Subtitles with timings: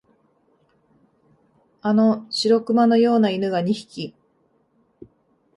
[1.83, 4.15] あの白熊のような犬が二匹、